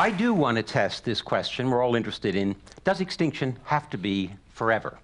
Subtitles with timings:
[0.00, 3.98] I do want to test this question we're all interested in Does extinction have to
[3.98, 4.98] be forever?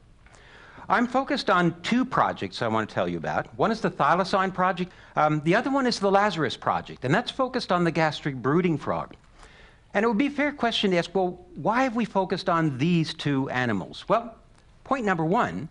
[0.88, 3.46] I'm focused on two projects I want to tell you about.
[3.58, 7.30] One is the Thylacine Project, um, the other one is the Lazarus Project, and that's
[7.30, 9.14] focused on the gastric brooding frog.
[9.92, 12.78] And it would be a fair question to ask well, why have we focused on
[12.78, 14.06] these two animals?
[14.08, 14.34] Well,
[14.84, 15.68] point number one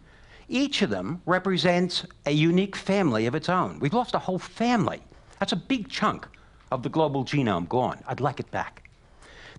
[0.50, 3.80] each of them represents a unique family of its own.
[3.80, 5.02] We've lost a whole family.
[5.40, 6.28] That's a big chunk
[6.72, 8.04] of the global genome gone.
[8.08, 8.85] I'd like it back.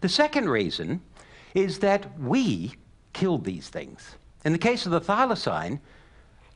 [0.00, 1.00] The second reason
[1.54, 2.74] is that we
[3.12, 4.16] killed these things.
[4.44, 5.80] In the case of the thylacine,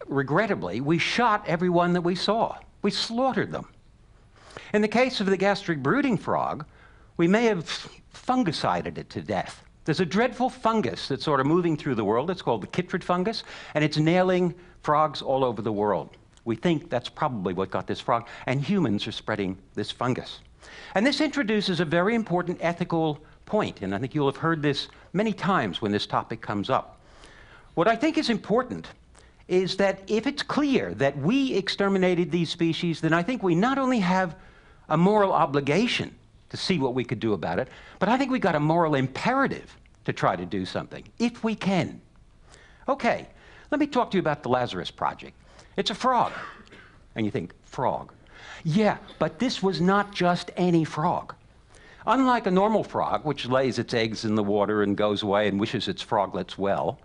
[0.07, 2.59] regrettably, we shot everyone that we saw.
[2.83, 3.67] We slaughtered them.
[4.75, 6.67] In the case of the gastric brooding frog,
[7.17, 7.65] we may have
[8.15, 9.65] fungicided it to death.
[9.85, 12.31] There's a dreadful fungus that's sort of moving through the world.
[12.31, 13.43] It's called the chytrid fungus,
[13.75, 16.11] and it's nailing frogs all over the world.
[16.45, 20.41] We think that's probably what got this frog, and humans are spreading this fungus.
[20.95, 24.89] And this introduces a very important ethical point, and I think you'll have heard this
[25.13, 27.01] many times when this topic comes up.
[27.75, 28.89] What I think is important
[29.49, 33.79] is that if it's clear that we exterminated these species, then I think we not
[33.79, 34.37] only have
[34.89, 36.15] a moral obligation
[36.51, 38.95] to see what we could do about it, but I think we've got a moral
[38.95, 42.01] imperative to try to do something, if we can.
[42.89, 43.29] Okay,
[43.71, 45.37] let me talk to you about the Lazarus Project.
[45.77, 46.33] It's a frog.
[47.15, 48.13] And you think, frog.
[48.65, 51.35] Yeah, but this was not just any frog.
[52.13, 55.61] Unlike a normal frog, which lays its eggs in the water and goes away and
[55.61, 56.99] wishes its froglets well,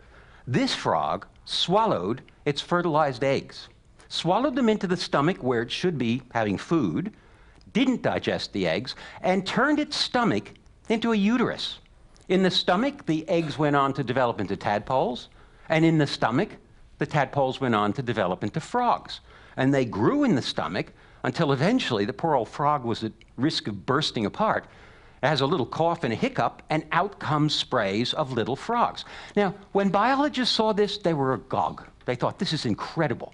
[0.48, 3.70] this frog swallowed its fertilized eggs,
[4.10, 7.14] swallowed them into the stomach where it should be having food,
[7.72, 10.54] didn't digest the eggs, and turned its stomach
[10.90, 11.78] into a uterus.
[12.28, 15.30] In the stomach, the eggs went on to develop into tadpoles,
[15.70, 16.50] and in the stomach,
[16.98, 19.20] the tadpoles went on to develop into frogs.
[19.56, 23.68] And they grew in the stomach until eventually the poor old frog was at risk
[23.68, 24.66] of bursting apart.
[25.26, 29.06] Has a little cough and a hiccup, and out comes sprays of little frogs.
[29.36, 31.84] Now, when biologists saw this, they were agog.
[32.06, 33.34] They thought, this is incredible.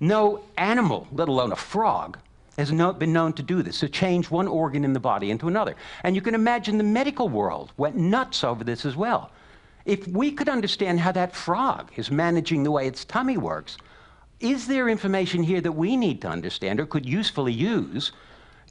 [0.00, 2.18] No animal, let alone a frog,
[2.56, 5.46] has no, been known to do this, to change one organ in the body into
[5.46, 5.76] another.
[6.04, 9.30] And you can imagine the medical world went nuts over this as well.
[9.84, 13.76] If we could understand how that frog is managing the way its tummy works,
[14.40, 18.12] is there information here that we need to understand or could usefully use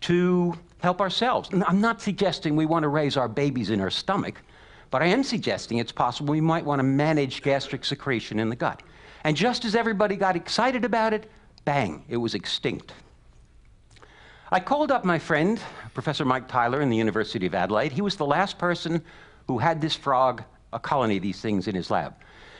[0.01, 1.49] to help ourselves?
[1.51, 4.41] And I'm not suggesting we want to raise our babies in our stomach,
[4.91, 8.55] but I am suggesting it's possible we might want to manage gastric secretion in the
[8.55, 8.81] gut.
[9.23, 11.29] And just as everybody got excited about it,
[11.65, 12.93] bang, it was extinct.
[14.51, 15.61] I called up my friend,
[15.93, 17.91] Professor Mike Tyler in the University of Adelaide.
[17.91, 19.03] He was the last person
[19.47, 22.15] who had this frog, a colony of these things in his lab.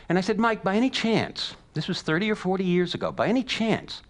[0.08, 3.28] And I said, Mike, by any chance, this was 30 or 40 years ago, by
[3.28, 4.04] any chance,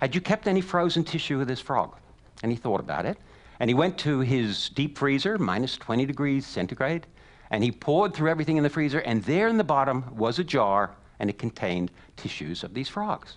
[0.00, 1.94] had you kept any frozen tissue of this frog?
[2.42, 3.18] And he thought about it.
[3.60, 7.06] And he went to his deep freezer, minus 20 degrees centigrade,
[7.50, 10.44] and he poured through everything in the freezer, and there in the bottom was a
[10.44, 13.36] jar, and it contained tissues of these frogs.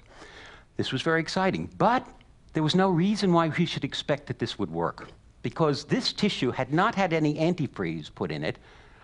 [0.78, 1.69] This was very exciting.
[1.78, 2.08] But
[2.53, 5.09] there was no reason why we should expect that this would work
[5.41, 8.58] because this tissue had not had any antifreeze put in it,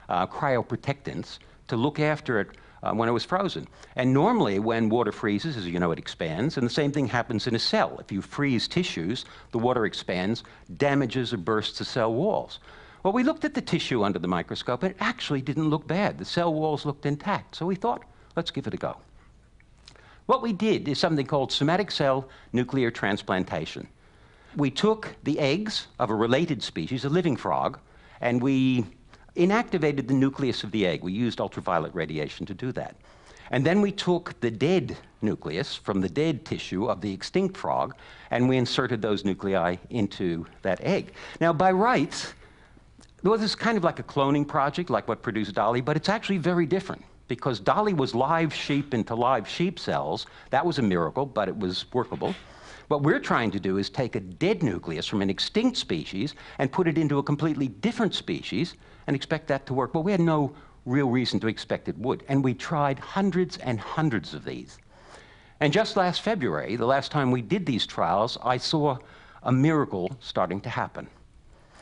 [0.09, 2.49] uh, cryoprotectants, to look after it
[2.85, 3.67] uh, when it was frozen.
[3.95, 7.47] And normally, when water freezes, as you know, it expands, and the same thing happens
[7.47, 7.97] in a cell.
[7.99, 10.43] If you freeze tissues, the water expands,
[10.77, 12.59] damages or bursts the cell walls.
[13.03, 16.17] Well, we looked at the tissue under the microscope, and it actually didn't look bad.
[16.17, 17.55] The cell walls looked intact.
[17.55, 18.03] So we thought,
[18.35, 18.97] let's give it a go.
[20.27, 23.87] What we did is something called somatic cell nuclear transplantation.
[24.55, 27.79] We took the eggs of a related species, a living frog,
[28.21, 28.85] and we
[29.35, 31.03] inactivated the nucleus of the egg.
[31.03, 32.95] We used ultraviolet radiation to do that.
[33.51, 37.95] And then we took the dead nucleus from the dead tissue of the extinct frog,
[38.31, 41.13] and we inserted those nuclei into that egg.
[41.39, 42.33] Now, by rights,
[43.23, 46.09] well, this is kind of like a cloning project, like what produced Dolly, but it's
[46.09, 50.27] actually very different because Dolly was live sheep into live sheep cells.
[50.51, 52.35] That was a miracle, but it was workable.
[52.87, 56.71] What we're trying to do is take a dead nucleus from an extinct species and
[56.71, 58.75] put it into a completely different species
[59.07, 59.91] and expect that to work.
[59.91, 60.55] But we had no
[60.85, 62.23] real reason to expect it would.
[62.27, 64.77] And we tried hundreds and hundreds of these.
[65.59, 68.97] And just last February, the last time we did these trials, I saw
[69.43, 71.07] a miracle starting to happen.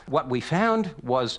[0.06, 1.38] What we found was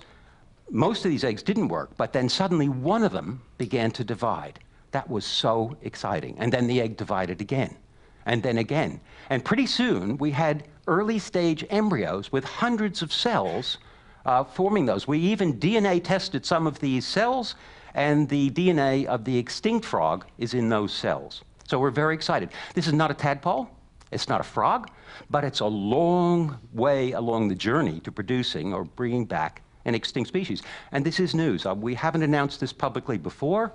[0.70, 4.60] most of these eggs didn't work, but then suddenly one of them began to divide.
[4.90, 6.36] That was so exciting.
[6.38, 7.76] And then the egg divided again,
[8.26, 9.00] and then again.
[9.30, 13.78] And pretty soon we had early stage embryos with hundreds of cells
[14.26, 15.08] uh, forming those.
[15.08, 17.54] We even DNA tested some of these cells,
[17.94, 21.42] and the DNA of the extinct frog is in those cells.
[21.68, 22.50] So we're very excited.
[22.74, 23.68] This is not a tadpole,
[24.12, 24.90] it's not a frog,
[25.30, 30.28] but it's a long way along the journey to producing or bringing back an extinct
[30.28, 30.62] species.
[30.92, 31.64] And this is news.
[31.64, 33.72] Uh, we haven't announced this publicly before.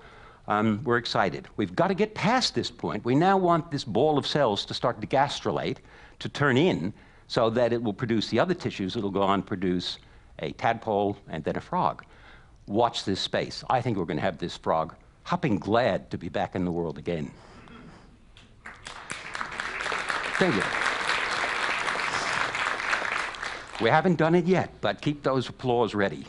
[0.47, 1.47] Um, we're excited.
[1.55, 3.05] We've got to get past this point.
[3.05, 5.77] We now want this ball of cells to start to gastrulate,
[6.19, 6.93] to turn in,
[7.27, 8.95] so that it will produce the other tissues.
[8.95, 9.99] It'll go on produce
[10.39, 12.03] a tadpole and then a frog.
[12.67, 13.63] Watch this space.
[13.69, 16.71] I think we're going to have this frog hopping glad to be back in the
[16.71, 17.31] world again.
[20.39, 20.63] Thank you.
[23.81, 26.25] We haven't done it yet, but keep those applause ready.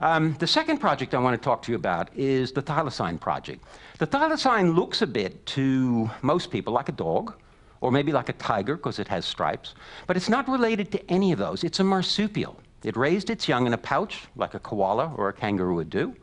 [0.00, 3.64] Um, the second project I want to talk to you about is the thylacine project.
[3.98, 7.34] The thylacine looks a bit to most people like a dog,
[7.80, 9.74] or maybe like a tiger because it has stripes,
[10.06, 11.64] but it's not related to any of those.
[11.64, 12.58] It's a marsupial.
[12.84, 16.14] It raised its young in a pouch like a koala or a kangaroo would do.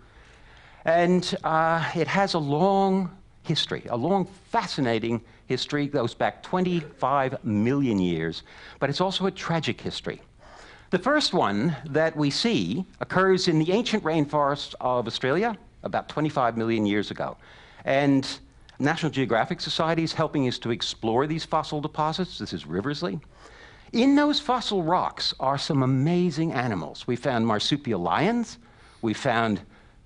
[0.86, 3.10] And uh, it has a long
[3.44, 8.44] history, a long, fascinating history, goes back 25 million years,
[8.80, 10.22] but it's also a tragic history.
[10.94, 16.56] The first one that we see occurs in the ancient rainforests of Australia about 25
[16.56, 17.36] million years ago.
[17.84, 18.28] And
[18.78, 22.38] National Geographic Society is helping us to explore these fossil deposits.
[22.38, 23.20] This is Riversleigh.
[23.92, 27.08] In those fossil rocks are some amazing animals.
[27.08, 28.60] We found marsupial lions,
[29.02, 29.62] we found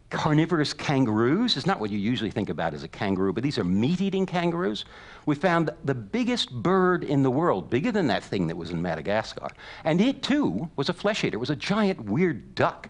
[0.09, 1.57] carnivorous kangaroos.
[1.57, 4.25] It's not what you usually think about as a kangaroo, but these are meat eating
[4.25, 4.85] kangaroos.
[5.25, 8.81] We found the biggest bird in the world, bigger than that thing that was in
[8.81, 9.49] Madagascar.
[9.83, 12.89] And it too was a flesh eater, it was a giant weird duck.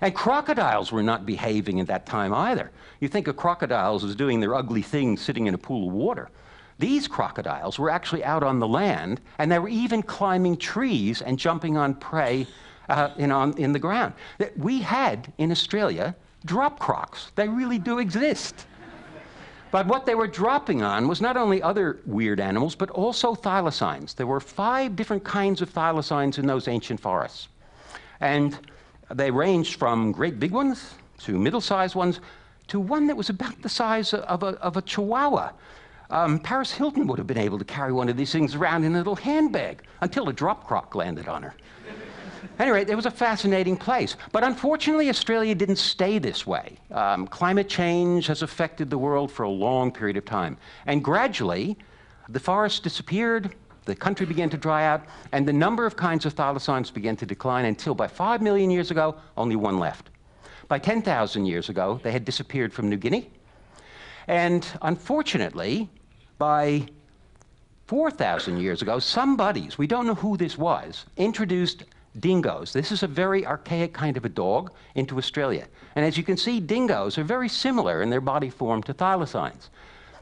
[0.00, 2.70] And crocodiles were not behaving at that time either.
[3.00, 6.28] You think of crocodiles as doing their ugly thing sitting in a pool of water.
[6.78, 11.38] These crocodiles were actually out on the land, and they were even climbing trees and
[11.38, 12.46] jumping on prey
[12.90, 14.12] uh, in, on, in the ground.
[14.56, 16.14] We had in Australia
[16.46, 17.32] drop crocs.
[17.34, 18.66] They really do exist.
[19.70, 24.14] But what they were dropping on was not only other weird animals, but also thylacines.
[24.14, 27.48] There were five different kinds of thylacines in those ancient forests.
[28.20, 28.58] And
[29.12, 32.20] they ranged from great big ones to middle sized ones
[32.68, 35.52] to one that was about the size of a, of a chihuahua.
[36.10, 38.94] Um, Paris Hilton would have been able to carry one of these things around in
[38.94, 41.54] a little handbag until a drop croc landed on her.
[42.58, 44.16] Anyway, it was a fascinating place.
[44.32, 46.78] But unfortunately, Australia didn't stay this way.
[46.90, 50.56] Um, climate change has affected the world for a long period of time.
[50.86, 51.76] And gradually,
[52.28, 53.54] the forests disappeared,
[53.84, 57.26] the country began to dry out, and the number of kinds of thylacines began to
[57.26, 60.10] decline until by 5 million years ago, only one left.
[60.66, 63.30] By 10,000 years ago, they had disappeared from New Guinea.
[64.26, 65.88] And unfortunately,
[66.38, 66.88] by
[67.86, 71.84] 4,000 years ago, some buddies, we don't know who this was, introduced
[72.20, 72.72] dingoes.
[72.72, 75.66] This is a very archaic kind of a dog into Australia.
[75.94, 79.68] And as you can see, dingoes are very similar in their body form to thylacines.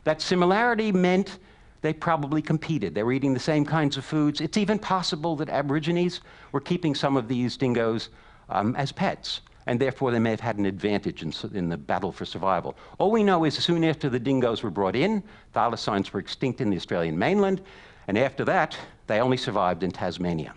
[0.05, 1.39] That similarity meant
[1.85, 2.95] they probably competed.
[2.95, 4.41] They were eating the same kinds of foods.
[4.41, 8.09] It's even possible that Aborigines were keeping some of these dingoes
[8.49, 12.11] um, as pets, and therefore they may have had an advantage in, in, the battle
[12.11, 12.77] for survival.
[12.99, 15.23] All we know is soon after the dingoes were brought in,
[15.55, 17.61] thylacines were extinct in the Australian mainland,
[18.09, 18.77] and after that,
[19.07, 20.55] they only survived in Tasmania.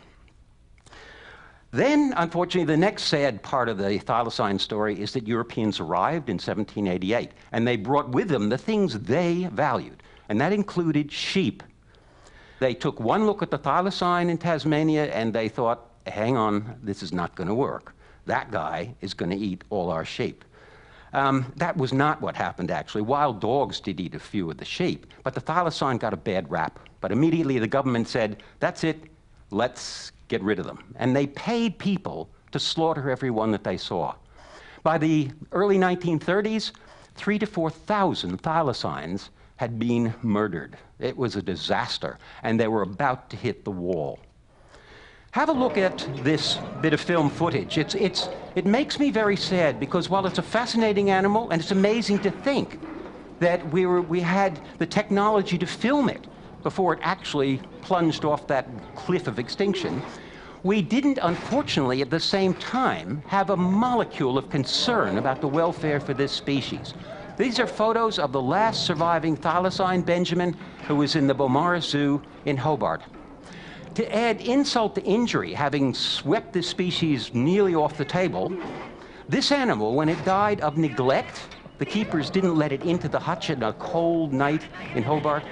[1.71, 6.35] Then, unfortunately, the next sad part of the thylacine story is that Europeans arrived in
[6.35, 11.63] 1788, and they brought with them the things they valued, and that included sheep.
[12.59, 17.03] They took one look at the thylacine in Tasmania and they thought, hang on, this
[17.03, 17.93] is not going to work.
[18.25, 20.43] That guy is going to eat all our sheep.
[21.13, 23.03] Um, that was not what happened, actually.
[23.03, 26.49] Wild dogs did eat a few of the sheep, but the thylacine got a bad
[26.49, 26.79] rap.
[26.99, 29.03] But immediately the government said, that's it,
[29.51, 30.95] let's get rid of them.
[30.97, 34.15] And they paid people to slaughter everyone that they saw.
[34.83, 36.71] By the early 1930s,
[37.15, 40.77] three to 4,000 thylacines had been murdered.
[40.99, 44.19] It was a disaster, and they were about to hit the wall.
[45.31, 47.77] Have a look at this bit of film footage.
[47.77, 51.71] It's, it's, it makes me very sad because while it's a fascinating animal, and it's
[51.71, 52.79] amazing to think
[53.39, 56.25] that we, were, we had the technology to film it,
[56.67, 60.01] before it actually plunged off that cliff of extinction,
[60.63, 66.01] we didn't, unfortunately, at the same time, have a molecule of concern about the welfare
[66.01, 66.93] for this species.
[67.37, 70.57] These are photos of the last surviving thylacine Benjamin,
[70.89, 73.01] who was in the Beaumaris Zoo in Hobart.
[73.95, 78.51] To add insult to injury, having swept this species nearly off the table,
[79.29, 81.47] this animal, when it died of neglect,
[81.77, 84.63] the keepers didn't let it into the hutch in a cold night
[84.95, 85.43] in Hobart.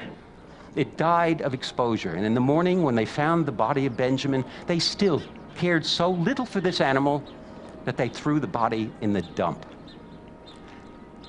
[0.75, 2.13] It died of exposure.
[2.13, 5.21] And in the morning, when they found the body of Benjamin, they still
[5.55, 7.23] cared so little for this animal
[7.85, 9.65] that they threw the body in the dump.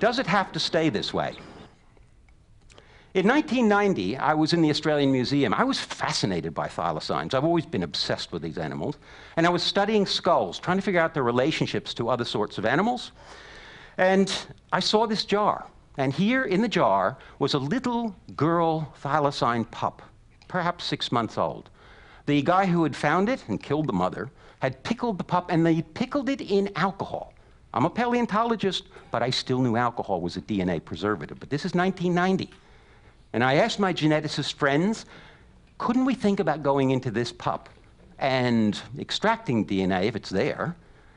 [0.00, 1.34] Does it have to stay this way?
[3.14, 5.54] In 1990, I was in the Australian Museum.
[5.54, 7.32] I was fascinated by thylacines.
[7.32, 8.98] I've always been obsessed with these animals.
[9.36, 12.66] And I was studying skulls, trying to figure out their relationships to other sorts of
[12.66, 13.12] animals.
[13.96, 14.30] And
[14.70, 15.66] I saw this jar.
[15.96, 20.02] And here in the jar was a little girl thylacine pup,
[20.48, 21.70] perhaps six months old.
[22.26, 25.64] The guy who had found it and killed the mother had pickled the pup, and
[25.64, 27.32] they pickled it in alcohol.
[27.72, 31.38] I'm a paleontologist, but I still knew alcohol was a DNA preservative.
[31.38, 32.50] But this is 1990.
[33.32, 35.04] And I asked my geneticist friends,
[35.78, 37.68] couldn't we think about going into this pup
[38.18, 40.74] and extracting DNA if it's there?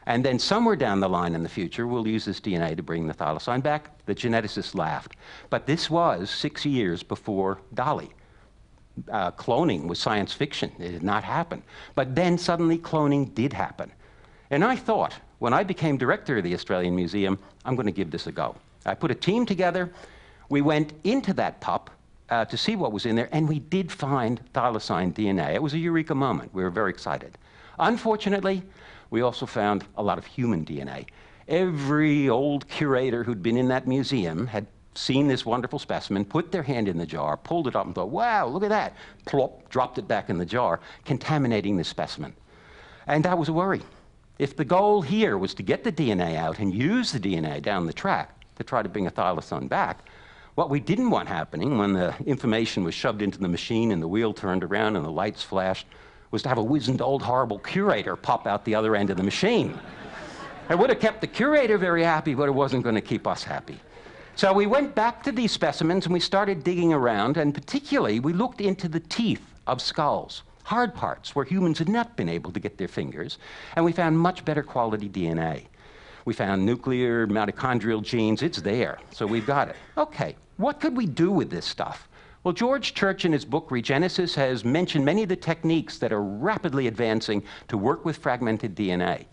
[0.09, 3.05] And then somewhere down the line in the future, we'll use this DNA to bring
[3.05, 3.91] the thylacine back.
[4.07, 5.15] The geneticists laughed.
[5.51, 8.09] But this was six years before Dolly.
[9.11, 10.71] Uh, cloning was science fiction.
[10.79, 11.61] It did not happen.
[11.93, 13.91] But then suddenly cloning did happen.
[14.49, 18.09] And I thought, when I became director of the Australian Museum, I'm going to give
[18.09, 18.55] this a go.
[18.87, 19.91] I put a team together.
[20.49, 21.91] We went into that pup
[22.31, 25.53] uh, to see what was in there, and we did find thylacine DNA.
[25.53, 26.51] It was a eureka moment.
[26.51, 27.37] We were very excited.
[27.77, 28.63] Unfortunately,
[29.09, 31.05] we also found a lot of human DNA.
[31.47, 36.63] Every old curator who'd been in that museum had seen this wonderful specimen, put their
[36.63, 38.95] hand in the jar, pulled it up, and thought, wow, look at that.
[39.25, 42.33] Plop, dropped it back in the jar, contaminating the specimen.
[43.07, 43.81] And that was a worry.
[44.37, 47.85] If the goal here was to get the DNA out and use the DNA down
[47.85, 50.05] the track to try to bring a thylacine back,
[50.55, 54.07] what we didn't want happening when the information was shoved into the machine and the
[54.07, 55.87] wheel turned around and the lights flashed
[56.31, 59.23] was to have a wizened old horrible curator pop out the other end of the
[59.23, 59.79] machine.
[60.69, 63.43] it would have kept the curator very happy, but it wasn't going to keep us
[63.43, 63.79] happy.
[64.35, 68.33] So we went back to these specimens and we started digging around, and particularly we
[68.33, 72.59] looked into the teeth of skulls, hard parts where humans had not been able to
[72.59, 73.37] get their fingers,
[73.75, 75.65] and we found much better quality DNA.
[76.25, 79.75] We found nuclear mitochondrial genes, it's there, so we've got it.
[79.97, 82.08] Okay, what could we do with this stuff?
[82.49, 86.23] Well, George Church, in his book Regenesis, has mentioned many of the techniques that are
[86.23, 89.25] rapidly advancing to work with fragmented DNA.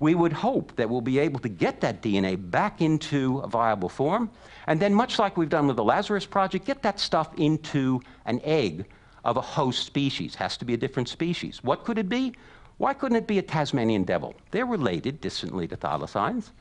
[0.00, 3.90] We would hope that we'll be able to get that DNA back into a viable
[3.90, 4.30] form,
[4.68, 8.40] and then, much like we've done with the Lazarus Project, get that stuff into an
[8.42, 8.86] egg
[9.22, 10.34] of a host species.
[10.36, 11.62] Has to be a different species.
[11.62, 12.32] What could it be?
[12.78, 14.34] Why couldn't it be a Tasmanian devil?
[14.50, 16.52] They're related distantly to thylacines.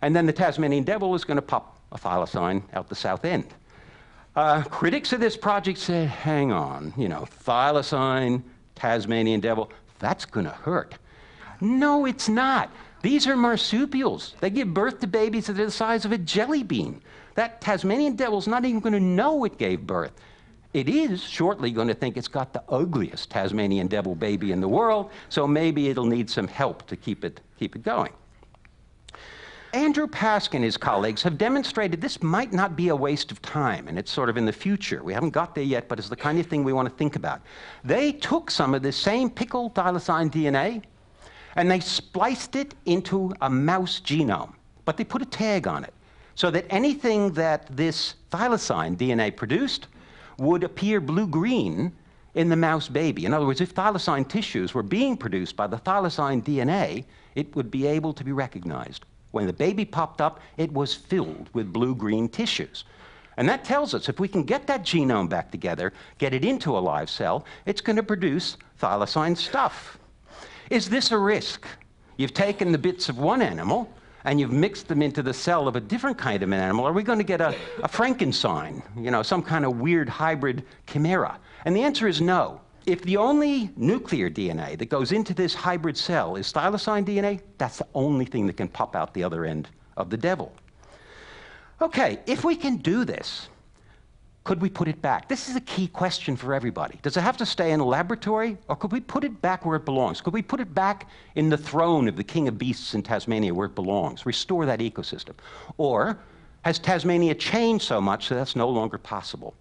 [0.00, 3.52] And then the Tasmanian devil is going to pop a thylacine out the south end.
[4.40, 8.42] Uh, critics of this project say, hang on, you know, thylacine,
[8.74, 10.94] Tasmanian devil, that's going to hurt.
[11.60, 12.70] No, it's not.
[13.02, 14.36] These are marsupials.
[14.40, 17.02] They give birth to babies that are the size of a jelly bean.
[17.34, 20.12] That Tasmanian devil's not even going to know it gave birth.
[20.72, 24.68] It is shortly going to think it's got the ugliest Tasmanian devil baby in the
[24.68, 28.14] world, so maybe it'll need some help to keep it, keep it going.
[29.72, 33.86] Andrew Pask and his colleagues have demonstrated this might not be a waste of time,
[33.86, 35.00] and it's sort of in the future.
[35.04, 37.14] We haven't got there yet, but it's the kind of thing we want to think
[37.14, 37.40] about.
[37.84, 40.82] They took some of this same pickled thylacine DNA
[41.54, 45.94] and they spliced it into a mouse genome, but they put a tag on it
[46.34, 49.86] so that anything that this thylacine DNA produced
[50.38, 51.92] would appear blue green
[52.34, 53.24] in the mouse baby.
[53.24, 57.04] In other words, if thylacine tissues were being produced by the thylacine DNA,
[57.36, 59.04] it would be able to be recognized.
[59.30, 62.84] When the baby popped up, it was filled with blue green tissues.
[63.36, 66.76] And that tells us if we can get that genome back together, get it into
[66.76, 69.98] a live cell, it's going to produce thylacine stuff.
[70.68, 71.66] Is this a risk?
[72.16, 73.92] You've taken the bits of one animal
[74.24, 76.84] and you've mixed them into the cell of a different kind of an animal.
[76.84, 80.64] Are we going to get a, a Frankenstein, you know, some kind of weird hybrid
[80.86, 81.38] chimera?
[81.64, 82.60] And the answer is no.
[82.86, 87.78] If the only nuclear DNA that goes into this hybrid cell is thylacine DNA, that's
[87.78, 90.52] the only thing that can pop out the other end of the devil.
[91.82, 93.48] Okay, if we can do this,
[94.44, 95.28] could we put it back?
[95.28, 96.98] This is a key question for everybody.
[97.02, 99.76] Does it have to stay in a laboratory, or could we put it back where
[99.76, 100.20] it belongs?
[100.20, 103.52] Could we put it back in the throne of the king of beasts in Tasmania
[103.52, 104.24] where it belongs?
[104.24, 105.34] Restore that ecosystem.
[105.76, 106.18] Or
[106.62, 109.54] has Tasmania changed so much that that's no longer possible?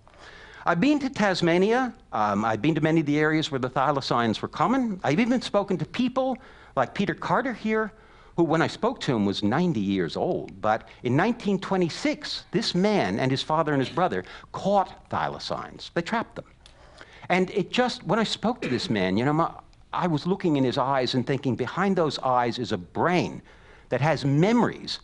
[0.66, 1.94] I've been to Tasmania.
[2.12, 5.00] Um, I've been to many of the areas where the thylacines were common.
[5.04, 6.38] I've even spoken to people
[6.76, 7.94] like Peter Carter here,
[8.36, 10.62] who, when I spoke to him, was 90 years old.
[10.62, 15.92] But in 1926, this man and his father and his brother caught thylacines.
[15.94, 16.46] They trapped them.
[17.30, 19.52] And it just, when I spoke to this man, you know, my,
[19.94, 23.42] I was looking in his eyes and thinking, behind those eyes is a brain
[23.90, 25.00] that has memories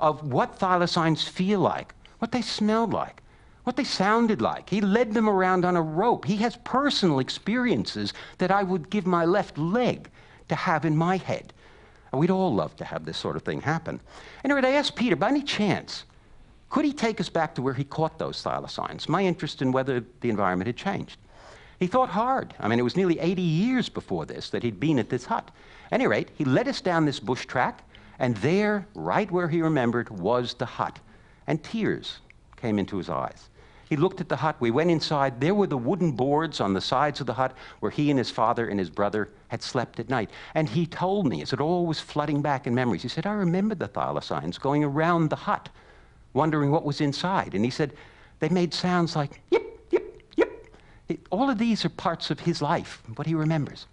[0.00, 3.22] of what thylacines feel like, what they smelled like,
[3.64, 4.70] what they sounded like.
[4.70, 6.26] He led them around on a rope.
[6.26, 10.10] He has personal experiences that I would give my left leg
[10.48, 11.52] to have in my head.
[12.12, 14.00] And we'd all love to have this sort of thing happen.
[14.44, 16.04] Anyway, I asked Peter, by any chance,
[16.68, 19.08] Could he take us back to where he caught those thylacines?
[19.08, 21.18] My interest in whether the environment had changed.
[21.80, 22.54] He thought hard.
[22.60, 25.50] I mean, it was nearly 80 years before this that he'd been at this hut.
[25.90, 27.82] At any rate, he led us down this bush track,
[28.18, 30.98] and there, right where he remembered, was the hut.
[31.46, 32.20] And tears
[32.56, 33.48] came into his eyes.
[33.94, 34.56] He looked at the hut.
[34.58, 35.40] We went inside.
[35.40, 38.28] There were the wooden boards on the sides of the hut where he and his
[38.28, 40.30] father and his brother had slept at night.
[40.56, 43.34] And he told me, as it all was flooding back in memories, he said, I
[43.34, 45.68] remember the thylacines going around the hut,
[46.32, 47.54] wondering what was inside.
[47.54, 47.92] And he said,
[48.40, 50.68] they made sounds like yip, yip, yip.
[51.30, 53.86] All of these are parts of his life, what he remembers.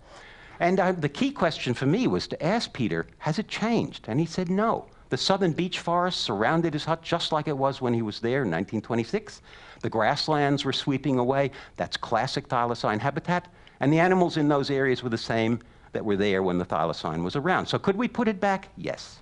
[0.60, 4.06] And uh, the key question for me was to ask Peter, has it changed?
[4.08, 4.88] And he said, no.
[5.12, 8.44] The southern beech forest surrounded his hut just like it was when he was there
[8.44, 9.42] in 1926.
[9.82, 11.52] The grasslands were sweeping away.
[11.76, 13.50] That's classic thylacine habitat.
[13.82, 15.60] And the animals in those areas were the same
[15.92, 17.66] that were there when the thylacine was around.
[17.66, 18.70] So could we put it back?
[18.78, 19.20] Yes.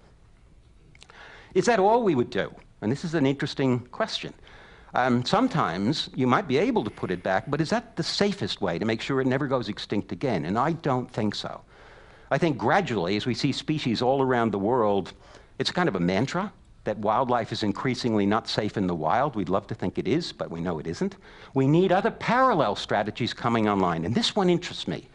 [1.55, 2.53] Is that all we would do?
[2.81, 4.35] And this is an interesting question.
[4.93, 8.61] Um, sometimes you might be able to put it back, but is that the safest
[8.61, 10.45] way to make sure it never goes extinct again?
[10.45, 11.61] And I don't think so.
[12.29, 15.13] I think gradually, as we see species all around the world,
[15.59, 16.51] it's kind of a mantra
[16.85, 19.35] that wildlife is increasingly not safe in the wild.
[19.35, 21.17] We'd love to think it is, but we know it isn't.
[21.53, 25.07] We need other parallel strategies coming online, and this one interests me.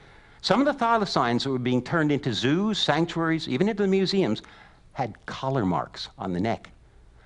[0.42, 4.42] Some of the thylacines that were being turned into zoos, sanctuaries, even into the museums,
[4.92, 6.70] had collar marks on the neck.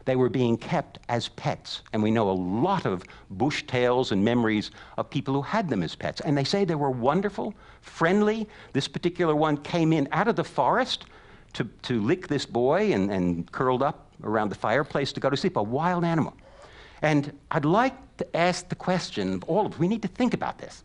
[0.04, 4.24] They were being kept as pets, and we know a lot of bush tales and
[4.24, 6.20] memories of people who had them as pets.
[6.20, 8.48] And they say they were wonderful, friendly.
[8.72, 11.04] This particular one came in out of the forest
[11.54, 15.36] to, to lick this boy and, and curled up around the fireplace to go to
[15.36, 16.34] sleep, a wild animal.
[17.02, 20.34] And I'd like to ask the question, of all of us, we need to think
[20.34, 20.82] about this.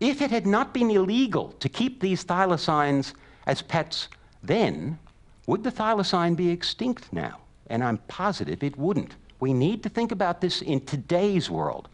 [0.00, 3.14] If it had not been illegal to keep these thylacines
[3.46, 4.08] as pets
[4.42, 4.98] then,
[5.46, 7.38] would the thylacine be extinct now?
[7.68, 9.16] And I'm positive it wouldn't.
[9.40, 11.88] We need to think about this in today's world.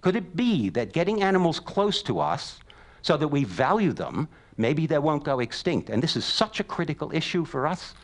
[0.00, 2.58] Could it be that getting animals close to us
[3.02, 5.90] so that we value them, maybe they won't go extinct?
[5.90, 7.94] And this is such a critical issue for us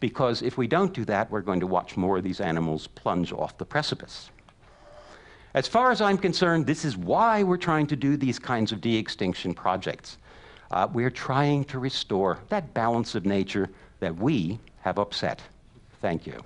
[0.00, 3.32] because if we don't do that, we're going to watch more of these animals plunge
[3.32, 4.30] off the precipice.
[5.52, 8.80] As far as I'm concerned, this is why we're trying to do these kinds of
[8.80, 10.18] de extinction projects.
[10.70, 15.42] Uh, we're trying to restore that balance of nature that we have upset.
[16.00, 16.44] Thank you.